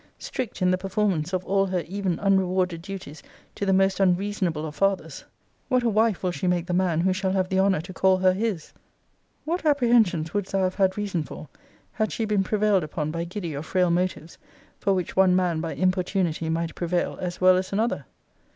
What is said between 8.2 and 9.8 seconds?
his! What